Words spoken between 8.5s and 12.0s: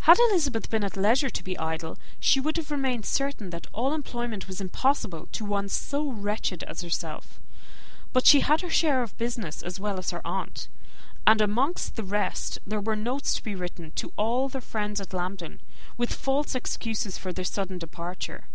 her share of business as well as her aunt, and amongst